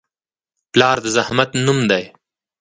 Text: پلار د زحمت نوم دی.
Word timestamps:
پلار 0.71 0.97
د 1.03 1.05
زحمت 1.15 1.49
نوم 1.65 1.79
دی. 1.91 2.03